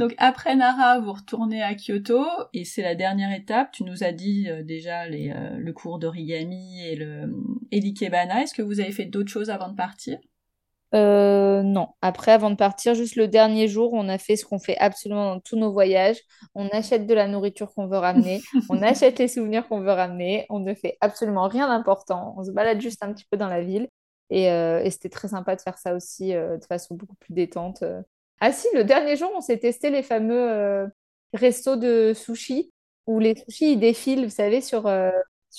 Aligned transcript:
Donc 0.00 0.14
après 0.16 0.56
Nara, 0.56 0.98
vous 0.98 1.12
retournez 1.12 1.62
à 1.62 1.74
Kyoto 1.74 2.24
et 2.54 2.64
c'est 2.64 2.80
la 2.80 2.94
dernière 2.94 3.34
étape. 3.34 3.70
Tu 3.70 3.84
nous 3.84 4.02
as 4.02 4.12
dit 4.12 4.48
euh, 4.48 4.62
déjà 4.62 5.06
les, 5.06 5.30
euh, 5.30 5.58
le 5.58 5.72
cours 5.74 5.98
d'origami 5.98 6.82
et 6.82 6.96
le 6.96 7.30
et 7.70 7.80
l'ikebana. 7.80 8.42
Est-ce 8.42 8.54
que 8.54 8.62
vous 8.62 8.80
avez 8.80 8.92
fait 8.92 9.04
d'autres 9.04 9.30
choses 9.30 9.50
avant 9.50 9.68
de 9.68 9.76
partir? 9.76 10.16
Euh, 10.94 11.62
non. 11.62 11.88
Après, 12.00 12.32
avant 12.32 12.48
de 12.48 12.54
partir, 12.54 12.94
juste 12.94 13.14
le 13.14 13.28
dernier 13.28 13.68
jour, 13.68 13.92
on 13.92 14.08
a 14.08 14.16
fait 14.16 14.36
ce 14.36 14.46
qu'on 14.46 14.58
fait 14.58 14.78
absolument 14.78 15.34
dans 15.34 15.40
tous 15.40 15.56
nos 15.56 15.70
voyages. 15.70 16.16
On 16.54 16.66
achète 16.68 17.06
de 17.06 17.12
la 17.12 17.28
nourriture 17.28 17.70
qu'on 17.74 17.86
veut 17.86 17.98
ramener, 17.98 18.40
on 18.70 18.80
achète 18.80 19.18
les 19.18 19.28
souvenirs 19.28 19.68
qu'on 19.68 19.80
veut 19.80 19.92
ramener. 19.92 20.46
On 20.48 20.60
ne 20.60 20.72
fait 20.72 20.96
absolument 21.02 21.46
rien 21.46 21.68
d'important. 21.68 22.34
On 22.38 22.42
se 22.42 22.52
balade 22.52 22.80
juste 22.80 23.04
un 23.04 23.12
petit 23.12 23.26
peu 23.30 23.36
dans 23.36 23.48
la 23.48 23.60
ville. 23.60 23.86
Et, 24.30 24.50
euh, 24.50 24.80
et 24.82 24.90
c'était 24.90 25.10
très 25.10 25.28
sympa 25.28 25.56
de 25.56 25.60
faire 25.60 25.76
ça 25.76 25.94
aussi 25.94 26.34
euh, 26.34 26.56
de 26.56 26.64
façon 26.64 26.94
beaucoup 26.94 27.16
plus 27.16 27.34
détente. 27.34 27.84
Ah 28.40 28.52
si, 28.52 28.66
le 28.74 28.84
dernier 28.84 29.16
jour, 29.16 29.30
on 29.36 29.40
s'est 29.40 29.58
testé 29.58 29.90
les 29.90 30.02
fameux 30.02 30.50
euh, 30.50 30.86
restos 31.34 31.76
de 31.76 32.12
sushi 32.14 32.72
où 33.06 33.18
les 33.18 33.34
sushis 33.36 33.76
défilent, 33.76 34.24
vous 34.24 34.30
savez, 34.30 34.60
sur, 34.60 34.86
euh, 34.86 35.10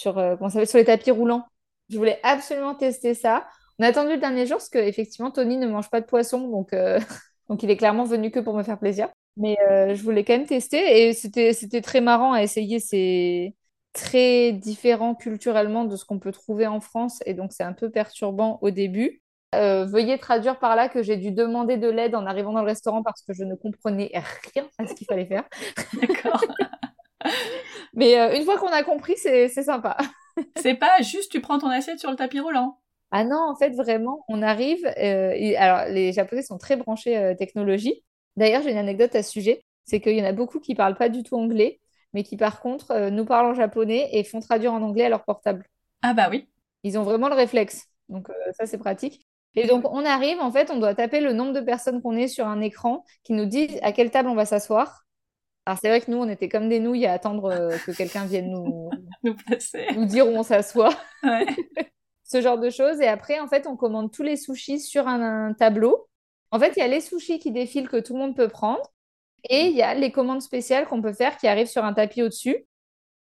euh, 0.07 0.65
sur 0.65 0.77
les 0.77 0.85
tapis 0.85 1.11
roulants. 1.11 1.45
Je 1.89 1.97
voulais 1.97 2.19
absolument 2.23 2.73
tester 2.75 3.13
ça. 3.13 3.47
On 3.79 3.83
a 3.83 3.87
attendu 3.87 4.13
le 4.13 4.17
dernier 4.19 4.45
jour 4.47 4.57
parce 4.57 4.69
que 4.69 4.77
effectivement 4.79 5.31
Tony 5.31 5.57
ne 5.57 5.67
mange 5.67 5.89
pas 5.89 6.01
de 6.01 6.05
poisson, 6.05 6.47
donc, 6.49 6.73
euh, 6.73 6.99
donc 7.49 7.61
il 7.63 7.69
est 7.69 7.77
clairement 7.77 8.05
venu 8.05 8.31
que 8.31 8.39
pour 8.39 8.55
me 8.55 8.63
faire 8.63 8.79
plaisir. 8.79 9.09
Mais 9.37 9.55
je 9.95 10.01
voulais 10.03 10.25
quand 10.25 10.33
même 10.33 10.45
tester 10.45 11.07
et 11.07 11.13
c'était 11.13 11.81
très 11.81 12.01
marrant 12.01 12.33
à 12.33 12.43
essayer. 12.43 12.79
C'est 12.81 13.55
très 13.93 14.51
différent 14.51 15.15
culturellement 15.15 15.85
de 15.85 15.95
ce 15.95 16.03
qu'on 16.05 16.19
peut 16.19 16.31
trouver 16.33 16.67
en 16.67 16.81
France 16.81 17.19
et 17.25 17.33
donc 17.33 17.53
c'est 17.53 17.63
un 17.63 17.71
peu 17.73 17.89
perturbant 17.89 18.59
au 18.61 18.71
début. 18.71 19.20
Euh, 19.53 19.85
veuillez 19.85 20.17
traduire 20.17 20.59
par 20.59 20.75
là 20.77 20.87
que 20.87 21.03
j'ai 21.03 21.17
dû 21.17 21.31
demander 21.31 21.77
de 21.77 21.89
l'aide 21.89 22.15
en 22.15 22.25
arrivant 22.25 22.53
dans 22.53 22.61
le 22.61 22.67
restaurant 22.67 23.03
parce 23.03 23.21
que 23.21 23.33
je 23.33 23.43
ne 23.43 23.55
comprenais 23.55 24.11
rien 24.55 24.67
à 24.77 24.87
ce 24.87 24.93
qu'il 24.93 25.05
fallait 25.07 25.25
faire. 25.25 25.43
D'accord. 25.93 26.41
Mais 27.93 28.19
euh, 28.19 28.35
une 28.35 28.43
fois 28.43 28.57
qu'on 28.57 28.67
a 28.67 28.83
compris, 28.83 29.15
c'est 29.17 29.47
sympa. 29.49 29.97
c'est 30.57 30.75
pas 30.75 31.01
juste 31.01 31.31
tu 31.31 31.41
prends 31.41 31.59
ton 31.59 31.69
assiette 31.69 31.99
sur 31.99 32.09
le 32.11 32.15
tapis 32.17 32.39
roulant. 32.39 32.77
Ah 33.11 33.25
non, 33.25 33.37
en 33.49 33.55
fait, 33.55 33.71
vraiment, 33.71 34.23
on 34.29 34.41
arrive. 34.41 34.85
euh, 34.97 35.33
et- 35.35 35.57
alors, 35.57 35.91
les 35.93 36.13
Japonais 36.13 36.43
sont 36.43 36.57
très 36.57 36.77
branchés 36.77 37.35
technologie. 37.37 38.03
D'ailleurs, 38.37 38.61
j'ai 38.61 38.71
une 38.71 38.77
anecdote 38.77 39.15
à 39.15 39.23
ce 39.23 39.31
sujet. 39.31 39.63
C'est 39.83 39.99
qu'il 39.99 40.15
y 40.15 40.21
en 40.21 40.25
a 40.25 40.31
beaucoup 40.31 40.59
qui 40.59 40.75
parlent 40.75 40.95
pas 40.95 41.09
du 41.09 41.23
tout 41.23 41.35
anglais, 41.35 41.81
mais 42.13 42.23
qui, 42.23 42.37
par 42.37 42.61
contre, 42.61 43.09
nous 43.09 43.25
parlent 43.25 43.47
en 43.47 43.53
japonais 43.53 44.09
et 44.13 44.23
font 44.23 44.39
traduire 44.39 44.73
en 44.73 44.81
anglais 44.81 45.05
à 45.05 45.09
leur 45.09 45.25
portable. 45.25 45.65
Ah 46.01 46.13
bah 46.13 46.29
oui. 46.29 46.47
Ils 46.83 46.97
ont 46.97 47.03
vraiment 47.03 47.27
le 47.27 47.35
réflexe. 47.35 47.87
Donc, 48.09 48.29
euh, 48.29 48.33
ça, 48.53 48.65
c'est 48.65 48.77
pratique. 48.77 49.27
Et 49.55 49.67
donc, 49.67 49.83
on 49.91 50.05
arrive, 50.05 50.39
en 50.39 50.51
fait, 50.51 50.71
on 50.71 50.77
doit 50.79 50.95
taper 50.95 51.19
le 51.19 51.33
nombre 51.33 51.53
de 51.53 51.59
personnes 51.59 52.01
qu'on 52.01 52.15
est 52.15 52.27
sur 52.27 52.47
un 52.47 52.61
écran 52.61 53.03
qui 53.23 53.33
nous 53.33 53.45
dit 53.45 53.79
à 53.81 53.91
quelle 53.91 54.11
table 54.11 54.29
on 54.29 54.35
va 54.35 54.45
s'asseoir. 54.45 55.05
Alors, 55.65 55.77
c'est 55.79 55.89
vrai 55.89 56.01
que 56.01 56.09
nous, 56.09 56.17
on 56.17 56.29
était 56.29 56.49
comme 56.49 56.69
des 56.69 56.79
nouilles 56.79 57.05
à 57.05 57.13
attendre 57.13 57.51
euh, 57.51 57.77
que 57.85 57.91
quelqu'un 57.91 58.25
vienne 58.25 58.49
nous, 58.49 58.89
Nous 59.23 59.35
passer. 59.49 59.87
nous 59.95 60.05
dire 60.05 60.27
où 60.27 60.31
on 60.31 60.43
s'assoit. 60.43 60.93
Ouais. 61.23 61.45
ce 62.23 62.41
genre 62.41 62.57
de 62.57 62.69
choses. 62.69 62.99
Et 63.01 63.07
après, 63.07 63.39
en 63.39 63.47
fait, 63.47 63.67
on 63.67 63.75
commande 63.75 64.11
tous 64.11 64.23
les 64.23 64.37
sushis 64.37 64.79
sur 64.79 65.07
un, 65.07 65.49
un 65.49 65.53
tableau. 65.53 66.07
En 66.51 66.59
fait, 66.59 66.73
il 66.77 66.79
y 66.79 66.83
a 66.83 66.87
les 66.87 67.01
sushis 67.01 67.39
qui 67.39 67.51
défilent 67.51 67.89
que 67.89 67.97
tout 67.97 68.13
le 68.13 68.19
monde 68.19 68.35
peut 68.35 68.47
prendre. 68.47 68.81
Et 69.49 69.67
il 69.67 69.75
y 69.75 69.81
a 69.81 69.93
les 69.93 70.11
commandes 70.11 70.41
spéciales 70.41 70.87
qu'on 70.87 71.01
peut 71.01 71.13
faire 71.13 71.37
qui 71.37 71.47
arrivent 71.47 71.67
sur 71.67 71.83
un 71.83 71.93
tapis 71.93 72.23
au-dessus. 72.23 72.65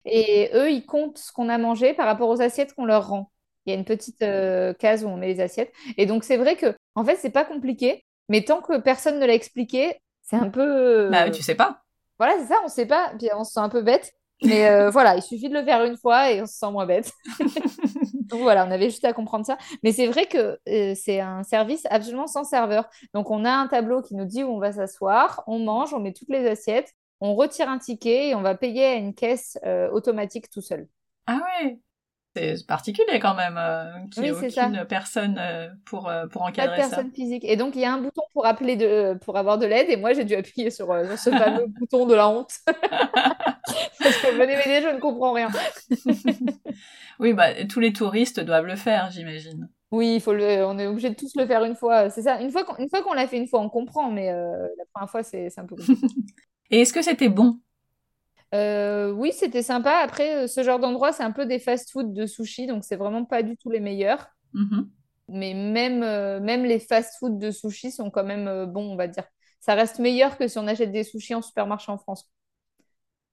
Et 0.05 0.49
eux, 0.53 0.71
ils 0.71 0.85
comptent 0.85 1.17
ce 1.17 1.31
qu'on 1.31 1.49
a 1.49 1.57
mangé 1.57 1.93
par 1.93 2.05
rapport 2.05 2.29
aux 2.29 2.41
assiettes 2.41 2.73
qu'on 2.73 2.85
leur 2.85 3.07
rend. 3.07 3.31
Il 3.69 3.71
y 3.71 3.75
a 3.75 3.77
une 3.79 3.85
petite 3.85 4.21
euh, 4.21 4.73
case 4.73 5.03
où 5.03 5.07
on 5.07 5.17
met 5.17 5.27
les 5.27 5.39
assiettes. 5.41 5.71
Et 5.97 6.05
donc, 6.05 6.23
c'est 6.23 6.37
vrai 6.37 6.55
que, 6.55 6.75
en 6.95 7.03
fait, 7.05 7.15
c'est 7.17 7.29
pas 7.29 7.45
compliqué. 7.45 8.03
Mais 8.27 8.43
tant 8.43 8.61
que 8.61 8.77
personne 8.77 9.19
ne 9.19 9.25
l'a 9.25 9.33
expliqué, 9.33 9.95
c'est 10.21 10.35
un 10.35 10.49
peu. 10.49 10.61
euh, 10.61 11.09
Bah 11.09 11.29
tu 11.29 11.41
sais 11.41 11.55
pas. 11.55 11.81
Voilà, 12.19 12.35
c'est 12.39 12.47
ça, 12.47 12.59
on 12.63 12.67
sait 12.67 12.85
pas. 12.85 13.11
Puis 13.17 13.29
on 13.35 13.43
se 13.43 13.53
sent 13.53 13.59
un 13.59 13.69
peu 13.69 13.81
bête. 13.81 14.11
Mais 14.43 14.67
euh, 14.69 14.89
voilà, 14.91 15.15
il 15.15 15.21
suffit 15.21 15.49
de 15.49 15.53
le 15.53 15.63
faire 15.63 15.83
une 15.83 15.97
fois 15.97 16.31
et 16.31 16.41
on 16.41 16.45
se 16.45 16.53
sent 16.53 16.71
moins 16.71 16.85
bête. 16.85 17.11
Donc 18.29 18.41
voilà, 18.41 18.65
on 18.65 18.71
avait 18.71 18.89
juste 18.89 19.05
à 19.05 19.13
comprendre 19.13 19.45
ça. 19.45 19.57
Mais 19.83 19.91
c'est 19.91 20.07
vrai 20.07 20.25
que 20.27 20.59
euh, 20.67 20.93
c'est 20.95 21.19
un 21.19 21.43
service 21.43 21.85
absolument 21.89 22.27
sans 22.27 22.43
serveur. 22.43 22.87
Donc 23.13 23.31
on 23.31 23.45
a 23.45 23.51
un 23.51 23.67
tableau 23.67 24.01
qui 24.01 24.15
nous 24.15 24.25
dit 24.25 24.43
où 24.43 24.49
on 24.49 24.59
va 24.59 24.71
s'asseoir, 24.71 25.43
on 25.47 25.59
mange, 25.59 25.93
on 25.93 25.99
met 25.99 26.13
toutes 26.13 26.29
les 26.29 26.47
assiettes, 26.47 26.93
on 27.21 27.35
retire 27.35 27.69
un 27.69 27.79
ticket 27.79 28.29
et 28.29 28.35
on 28.35 28.41
va 28.41 28.55
payer 28.55 28.85
à 28.85 28.93
une 28.95 29.13
caisse 29.15 29.57
euh, 29.65 29.89
automatique 29.91 30.49
tout 30.49 30.61
seul. 30.61 30.87
Ah 31.27 31.39
ouais. 31.63 31.79
C'est 32.39 32.65
particulier 32.65 33.19
quand 33.19 33.35
même 33.35 33.57
euh, 33.57 33.83
qu'il 34.11 34.23
n'y 34.23 34.29
ait 34.29 34.31
Oui, 34.31 34.47
aucune 34.47 34.85
personne 34.87 35.37
euh, 35.39 35.67
pour, 35.85 36.07
euh, 36.07 36.27
pour 36.27 36.41
Pas 36.41 36.47
de 36.47 36.51
encadrer 36.51 36.81
ça. 36.83 36.89
personne 36.89 37.11
physique. 37.11 37.43
Et 37.43 37.55
donc 37.57 37.75
il 37.75 37.81
y 37.81 37.85
a 37.85 37.93
un 37.93 37.97
bouton 37.99 38.21
pour 38.33 38.45
appeler 38.45 38.75
de, 38.75 39.17
pour 39.21 39.37
avoir 39.37 39.57
de 39.57 39.65
l'aide 39.65 39.89
et 39.89 39.97
moi 39.97 40.13
j'ai 40.13 40.23
dû 40.23 40.35
appuyer 40.35 40.71
sur, 40.71 40.91
euh, 40.91 41.05
sur 41.17 41.17
ce 41.17 41.29
fameux 41.37 41.65
bouton 41.67 42.05
de 42.05 42.15
la 42.15 42.29
honte. 42.29 42.51
Parce 42.65 44.17
que 44.17 44.31
venez 44.31 44.55
m'aider, 44.55 44.81
je 44.81 44.95
ne 44.95 44.99
comprends 44.99 45.33
rien. 45.33 45.49
oui, 47.19 47.33
bah 47.33 47.65
tous 47.65 47.79
les 47.79 47.91
touristes 47.91 48.39
doivent 48.39 48.65
le 48.65 48.77
faire, 48.77 49.11
j'imagine. 49.11 49.69
Oui, 49.91 50.15
il 50.15 50.21
faut 50.21 50.33
le, 50.33 50.63
on 50.65 50.77
est 50.77 50.87
obligé 50.87 51.09
de 51.09 51.15
tous 51.15 51.35
le 51.35 51.45
faire 51.45 51.63
une 51.65 51.75
fois. 51.75 52.09
C'est 52.09 52.21
ça. 52.21 52.39
Une 52.41 52.51
fois 52.51 52.63
qu'on, 52.63 52.77
une 52.77 52.89
fois 52.89 53.01
qu'on 53.01 53.13
l'a 53.13 53.27
fait 53.27 53.37
une 53.37 53.47
fois, 53.47 53.59
on 53.59 53.69
comprend, 53.69 54.11
mais 54.11 54.29
euh, 54.31 54.67
la 54.77 54.85
première 54.93 55.09
fois, 55.09 55.23
c'est, 55.23 55.49
c'est 55.49 55.59
un 55.59 55.65
peu 55.65 55.75
compliqué. 55.75 56.05
Et 56.71 56.81
est-ce 56.81 56.93
que 56.93 57.01
c'était 57.01 57.29
bon 57.29 57.59
Euh, 58.55 59.11
oui, 59.11 59.31
c'était 59.33 59.61
sympa. 59.61 59.97
Après, 59.97 60.43
euh, 60.43 60.47
ce 60.47 60.63
genre 60.63 60.79
d'endroit, 60.79 61.11
c'est 61.11 61.23
un 61.23 61.31
peu 61.31 61.45
des 61.45 61.59
fast-food 61.59 62.13
de 62.13 62.25
sushi, 62.25 62.67
donc 62.67 62.83
c'est 62.83 62.95
vraiment 62.95 63.25
pas 63.25 63.43
du 63.43 63.57
tout 63.57 63.69
les 63.69 63.79
meilleurs. 63.79 64.27
Mhm. 64.53 64.89
Mais 65.27 65.53
même, 65.53 66.01
euh, 66.01 66.39
même 66.39 66.65
les 66.65 66.79
fast-food 66.79 67.37
de 67.37 67.51
sushi 67.51 67.91
sont 67.91 68.09
quand 68.09 68.23
même 68.23 68.47
euh, 68.47 68.65
bons, 68.65 68.91
on 68.91 68.95
va 68.95 69.07
dire. 69.07 69.25
Ça 69.59 69.75
reste 69.75 69.99
meilleur 69.99 70.37
que 70.37 70.47
si 70.47 70.57
on 70.57 70.67
achète 70.67 70.91
des 70.91 71.03
sushis 71.03 71.35
en 71.35 71.41
supermarché 71.41 71.91
en 71.91 71.97
France. 71.97 72.27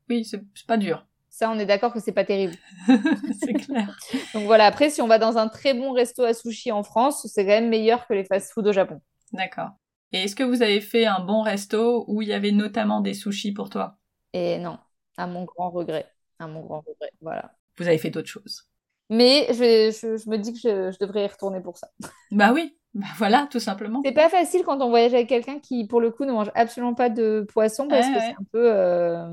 Oui, 0.09 0.25
c'est 0.25 0.43
c'est 0.55 0.67
pas 0.67 0.77
dur. 0.77 1.07
Ça, 1.31 1.51
on 1.51 1.59
est 1.59 1.67
d'accord 1.67 1.93
que 1.93 2.01
c'est 2.01 2.13
pas 2.13 2.25
terrible. 2.25 2.55
c'est 3.41 3.55
clair. 3.55 3.97
Donc 4.35 4.45
voilà, 4.45 4.67
après, 4.67 4.91
si 4.91 5.03
on 5.03 5.07
va 5.07 5.19
dans 5.19 5.37
un 5.37 5.49
très 5.49 5.75
bon 5.75 5.93
resto 5.93 6.23
à 6.25 6.35
sushi 6.35 6.73
en 6.73 6.83
France, 6.83 7.27
c'est 7.33 7.45
quand 7.45 7.51
même 7.51 7.69
meilleur 7.69 8.07
que 8.07 8.15
les 8.15 8.25
fast-food 8.25 8.67
au 8.67 8.73
Japon. 8.73 9.01
D'accord. 9.33 9.71
Et 10.13 10.23
est-ce 10.23 10.37
que 10.37 10.45
vous 10.45 10.63
avez 10.63 10.81
fait 10.81 11.07
un 11.07 11.21
bon 11.21 11.43
resto 11.43 12.05
où 12.09 12.23
il 12.23 12.29
y 12.29 12.33
avait 12.33 12.53
notamment 12.53 13.01
des 13.01 13.15
sushis 13.15 13.53
pour 13.53 13.71
toi? 13.71 13.99
Et 14.33 14.59
non, 14.59 14.79
à 15.17 15.27
mon 15.27 15.45
grand 15.45 15.71
regret. 15.71 16.07
À 16.39 16.47
mon 16.47 16.63
grand 16.63 16.81
regret, 16.81 17.11
voilà. 17.21 17.55
Vous 17.79 17.87
avez 17.87 17.99
fait 17.99 18.11
d'autres 18.11 18.29
choses 18.29 18.69
Mais 19.09 19.47
je, 19.51 19.91
je, 19.93 20.17
je 20.17 20.31
me 20.31 20.37
dis 20.37 20.53
que 20.53 20.59
je, 20.59 20.93
je 20.93 20.99
devrais 20.99 21.25
y 21.25 21.29
retourner 21.29 21.61
pour 21.61 21.79
ça. 21.79 21.89
Bah 22.31 22.53
oui, 22.53 22.77
bah 22.95 23.07
voilà, 23.19 23.49
tout 23.51 23.61
simplement. 23.61 24.01
C'est 24.05 24.13
pas 24.13 24.29
facile 24.29 24.63
quand 24.65 24.81
on 24.81 24.91
voyage 24.91 25.15
avec 25.15 25.29
quelqu'un 25.29 25.59
qui, 25.59 25.87
pour 25.87 26.01
le 26.01 26.11
coup, 26.11 26.25
ne 26.25 26.33
mange 26.33 26.51
absolument 26.55 26.95
pas 26.95 27.11
de 27.11 27.47
poisson 27.49 27.89
parce 27.89 28.07
Ouais, 28.07 28.13
que 28.15 28.19
ouais. 28.19 28.21
c'est 28.21 28.43
un 28.43 28.47
peu, 28.53 28.73
euh, 28.73 29.27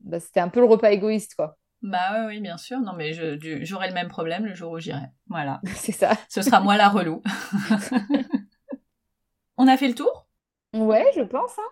bah, 0.00 0.20
c'était 0.20 0.40
un 0.40 0.48
peu 0.48 0.60
le 0.60 0.66
repas 0.66 0.92
égoïste, 0.92 1.34
quoi. 1.34 1.56
Bah 1.82 2.26
oui, 2.26 2.36
oui, 2.36 2.40
bien 2.40 2.56
sûr. 2.56 2.78
Non, 2.80 2.92
mais 2.94 3.12
j'aurai 3.12 3.88
le 3.88 3.94
même 3.94 4.08
problème 4.08 4.46
le 4.46 4.54
jour 4.54 4.72
où 4.72 4.78
j'irai. 4.78 5.06
Voilà. 5.26 5.60
C'est 5.76 5.92
ça. 5.92 6.12
Ce 6.28 6.42
sera 6.42 6.60
moi 6.60 6.76
la 6.76 6.88
relou. 6.88 7.22
On 9.56 9.66
a 9.66 9.78
fait 9.78 9.88
le 9.88 9.94
tour? 9.94 10.26
Ouais, 10.74 11.10
je 11.16 11.22
pense, 11.22 11.58
hein. 11.58 11.62